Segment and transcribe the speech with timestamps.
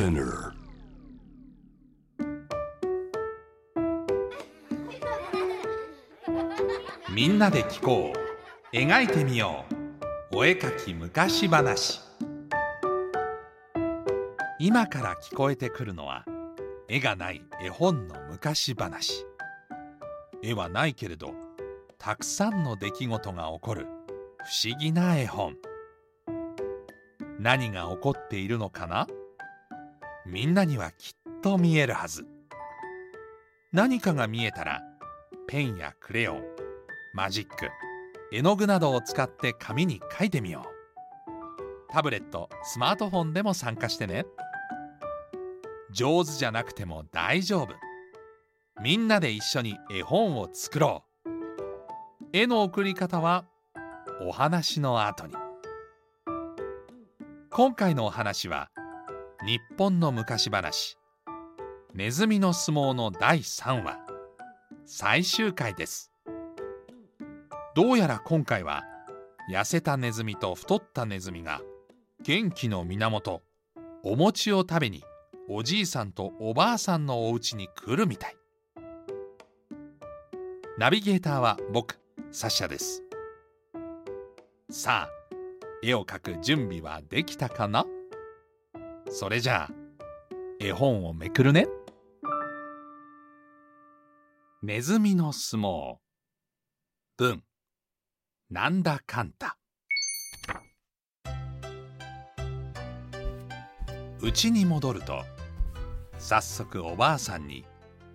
[0.00, 0.52] Spinner.
[7.10, 8.74] みんなで聞こう。
[8.74, 9.66] 描いてみよ
[10.32, 10.36] う。
[10.38, 12.00] お絵かき昔話。
[14.58, 16.24] 今から聞こえてくるのは
[16.88, 19.26] 絵がない絵本の昔話。
[20.42, 21.34] 絵はないけれど
[21.98, 25.56] たくさんの出来事が起こる不思議な絵本。
[27.38, 29.06] 何が起こっているのかな？
[30.26, 32.26] みんなにはきっと見えるはず。
[33.72, 34.82] 何かが見えたら
[35.46, 36.42] ペンやクレヨン
[37.14, 37.68] マジック
[38.32, 41.92] 絵の具などを使って紙に書いてみよう。
[41.92, 44.24] タブレットスマートフォンでも参加してね。
[45.92, 47.74] 上手じゃなくても大丈夫。
[48.80, 51.30] みんなで一緒に絵本を作ろう。
[52.32, 53.44] 絵の送り方は
[54.22, 55.34] お話の後に。
[57.50, 58.70] 今回のお話は
[59.42, 60.98] 日本の昔話。
[61.94, 63.98] ネズミの相撲の第3話。
[64.84, 66.12] 最終回です。
[67.74, 68.84] どうやら今回は
[69.50, 71.62] 痩せたネズミと太ったネズミが
[72.22, 73.40] 元気の源
[74.02, 75.02] お餅を食べに
[75.48, 78.36] おじいさんとおばあさんのお家に来るみたい。
[80.76, 81.98] ナビゲーターは僕
[82.30, 83.02] サッシャです。
[84.70, 85.10] さあ
[85.82, 87.86] 絵を描く準備はできたかな？
[89.10, 89.74] それじゃあ
[90.60, 91.66] 絵本をめくるね。
[94.62, 95.96] ネズミの相撲。
[97.16, 97.42] 文
[98.50, 99.56] なんだかんだ
[104.22, 105.22] 家に戻ると
[106.18, 107.64] 早速おばあさんに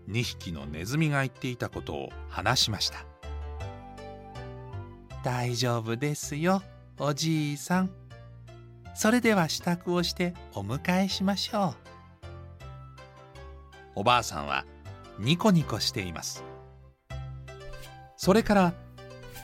[0.10, 3.06] 2匹のネズミが言っていたことを話しました。
[5.23, 6.62] 大丈夫ですよ
[7.00, 8.05] おじいさん。
[8.96, 11.76] それでは支度をしてお迎えしましょ
[13.96, 14.00] う。
[14.00, 14.66] おばあさんは
[15.20, 16.44] ニコニコしています。
[18.16, 18.73] それから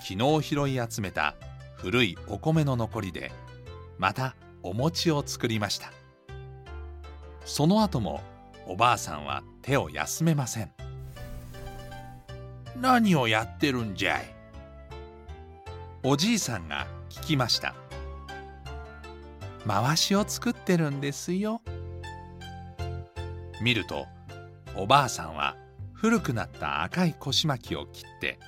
[0.02, 1.36] 昨日拾い集めた
[1.76, 3.32] 古いお米の残りで
[4.00, 5.92] またお餅を作りました。
[7.46, 8.22] その後も
[8.66, 10.72] おばあさんは手を休めません。
[12.80, 14.34] 何をやってるんじゃい？
[16.04, 17.76] おじいさんが聞きました。
[19.68, 21.62] 回しを作ってるんですよ。
[23.62, 24.08] 見ると
[24.76, 25.56] おばあさんは
[25.94, 28.40] 古くなった赤い腰巻きを切って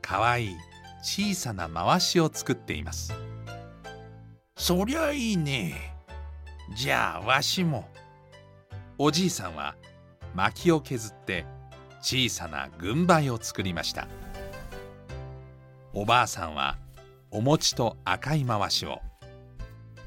[0.00, 0.56] かわいい
[1.02, 3.12] 小さな回しを作っています。
[4.56, 5.96] そりゃいいね。
[6.76, 7.88] じゃあわしも。
[8.96, 9.74] おじいさんは
[10.34, 11.44] 薪を削って
[12.00, 14.06] 小さな軍配を作りました。
[15.92, 16.78] おばあさんは
[17.30, 19.00] お餅と赤い回しを。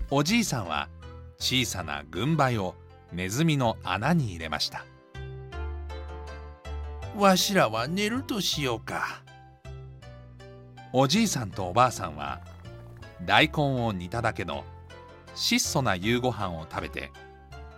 [0.09, 0.87] おじいさんは
[1.37, 2.75] 小さな軍配を
[3.11, 4.85] ネズミの穴に入れました。
[7.17, 9.21] わしらは寝るとしようか。
[10.93, 12.39] おじいさんとおばあさんは
[13.25, 14.63] 大根を煮ただけの
[15.35, 17.11] 質素な夕ご飯を食べて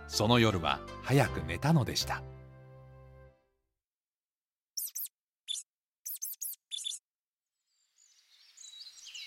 [0.06, 2.22] その夜は早く寝たのでした。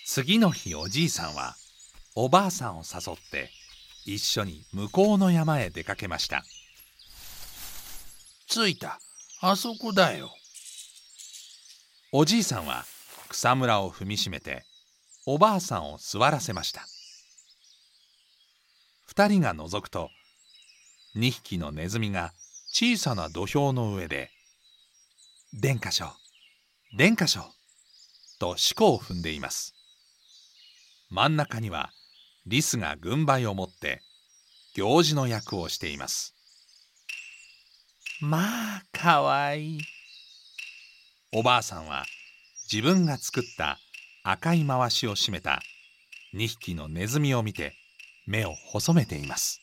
[0.06, 1.54] 次の日おじいさんは
[2.16, 3.50] おばあさんを誘って
[4.06, 6.44] 一緒に向こうの山へ出かけました。
[8.46, 9.00] 着いた。
[9.40, 10.30] あそこだよ。
[12.12, 12.84] おじいさんは
[13.28, 14.64] 草むらを踏みしめて
[15.26, 16.86] おばあさんを座らせました。
[19.06, 20.10] 二人が覗くと
[21.16, 22.32] 2匹のネズミが
[22.72, 24.30] 小さな土俵の上で
[25.52, 26.12] 「殿下賞
[26.96, 27.42] 殿下賞」
[28.38, 29.74] と四股を踏んでいます。
[31.10, 31.92] 真ん中には
[32.46, 34.02] リスが軍配を持って
[34.74, 36.34] 行事の役をしています。
[38.20, 39.80] まあかわいい。
[41.32, 42.04] おばあさんは
[42.70, 43.78] 自分が作った
[44.22, 45.62] 赤い回しを締めた
[46.34, 47.74] 2匹のネズミを見て
[48.26, 49.60] 目を細めています。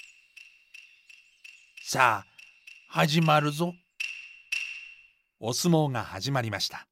[1.84, 2.26] さあ
[2.88, 3.74] 始まるぞ。
[5.40, 6.88] お相撲が始まりました。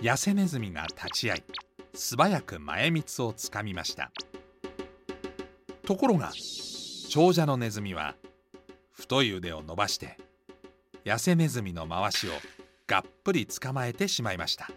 [0.00, 1.42] 痩せネズミが立ち会い
[1.94, 4.10] 素早く前蜜をつかみました。
[5.86, 6.32] ところが
[7.08, 8.16] 長者のネズミは
[8.90, 10.18] 太い腕を伸ばして
[11.04, 12.32] 痩せネズミの回しを
[12.86, 14.70] がっぷり捕まえてしまいました。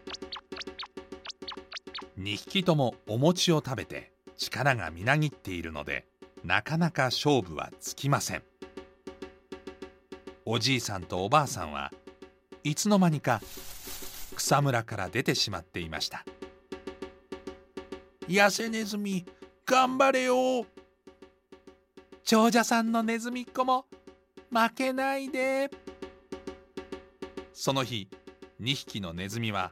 [2.20, 6.06] 2匹ともお餅を食べて力がみなぎっているので
[6.44, 8.44] なかなか勝負はつきません。
[10.46, 11.92] おじいさんとおばあさんは
[12.64, 13.42] いつの間にか
[14.36, 16.24] 草むらから出てしまっていました。
[18.28, 19.26] 痩せネズミ
[19.66, 20.66] 頑張れよ。
[22.24, 23.86] 長者さんのネズミっ子も
[24.52, 25.70] 負けないで。
[27.54, 28.10] その日
[28.62, 29.72] 2匹のネズミは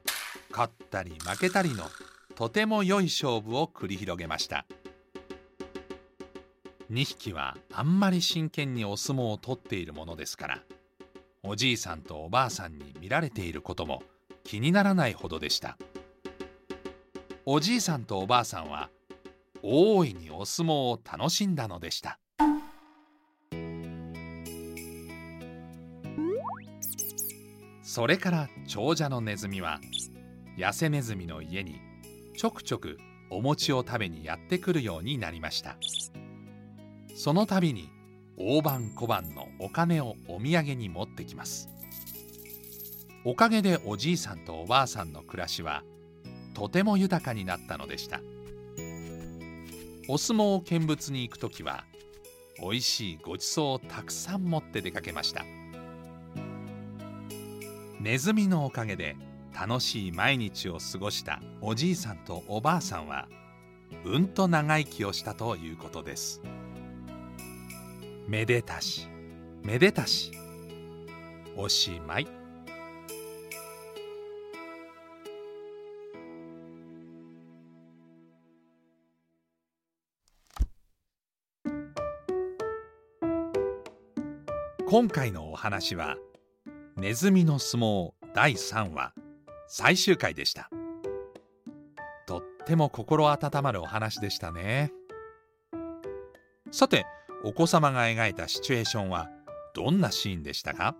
[0.51, 1.83] 勝ったり負けたりの
[2.35, 4.65] とても良い勝負を繰り広げました。
[6.91, 10.63] 2匹はあんまり真剣にお相撲を取っているものですから
[11.41, 14.03] おじいさんとおばあさんに見られていることも
[14.43, 15.77] 気にならないほどでした。
[17.47, 18.89] おじいさんとおばあさんは
[19.61, 22.19] 大いにお相撲を楽しんだのでした。
[27.83, 29.79] それから長者のネズミは
[30.57, 31.79] 痩せネズミの家に
[32.35, 32.97] ちょくちょく
[33.29, 35.77] お餅を食べにやってくるようになりました。
[37.15, 37.91] その度に
[38.39, 41.69] 大判小判のお金をお土産に持ってきます。
[43.23, 45.83] おかげでおじいさんとおばあさんの暮らしは
[46.55, 48.21] とても豊かになったのでした。
[50.07, 51.83] お相撲を見物に行く時は
[52.61, 55.45] おいしいごちそうをたくさん持って出かけました。
[57.99, 59.17] ネズミのおかげで
[59.53, 63.27] 楽しい毎日を過ごしたおじいさんとおばあさんは
[64.03, 66.41] うんと長生きをしたということです。
[68.27, 69.07] めでたし
[69.63, 70.31] めでたし
[71.57, 72.44] おしまい。
[84.87, 86.15] 今回のお話は
[86.95, 89.13] ネズミの相撲第3話
[89.67, 90.69] 最終回でした。
[92.27, 94.91] とっても心温まるお話でしたね。
[96.69, 97.07] さて
[97.43, 99.27] お子様が描いたシチュエーションは
[99.73, 100.95] どんなシーンでしたか？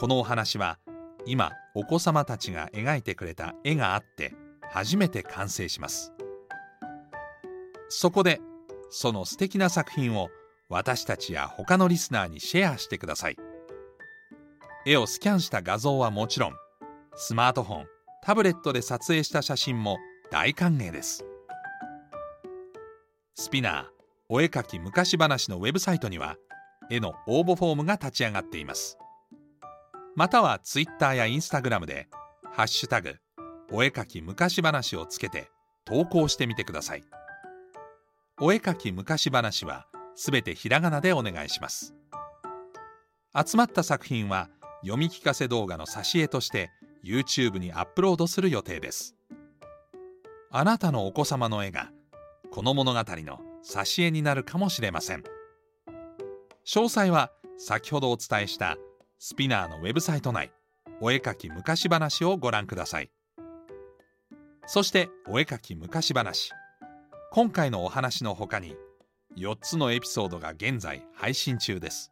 [0.00, 0.80] このお話は
[1.26, 4.34] 今お子様たちが描いてくれた絵があって
[4.72, 6.12] 初めて完成します。
[7.88, 8.40] そこで
[8.90, 10.30] その素敵な作品を
[10.70, 13.36] 私たちや他のリスナーにシェアしてください。
[14.86, 16.52] 絵をスキャンした画像はもちろん
[17.16, 17.86] スマートフォン
[18.22, 19.98] タブレットで撮影した写真も
[20.30, 21.24] 大歓迎です。
[23.34, 23.84] スピナー
[24.28, 26.36] お絵かき昔話のウェブサイトには
[26.88, 28.96] 絵の応募フォームが立ち上がっています。
[30.14, 32.08] またはツイッターやインスタグラムで
[32.52, 33.16] 「ハッシュタグ
[33.72, 35.50] お絵かき昔話」をつけて
[35.84, 37.02] 投稿してみてください。
[38.40, 39.89] お絵かき昔話は
[40.20, 41.94] すべてひらがなでお願いします。
[43.34, 44.50] 集まった作品は
[44.82, 46.70] 読み聞かせ動画の挿絵として
[47.02, 49.16] YouTube にアップロードする予定です。
[50.50, 51.90] あなたのお子様の絵が
[52.50, 55.24] この物語の挿絵になるかもしれません。
[56.66, 58.76] 詳細は先ほどお伝えした
[59.18, 60.52] スピナーのウェブサイト内
[61.00, 63.10] お絵かき昔話をご覧ください。
[64.66, 66.52] そしてお絵かき昔話。
[67.32, 68.76] 今回のお話の他に
[69.36, 72.10] 4つのエピソードが現在配信中です。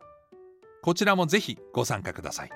[0.82, 2.50] こちらもぜひご参加ください。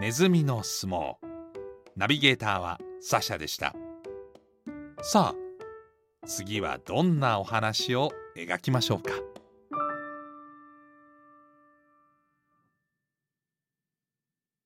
[0.00, 1.14] ネズミの相撲。
[1.96, 3.74] ナビゲーターはサシャでした。
[5.02, 9.12] さあ次はどんなお話を描きましょうか。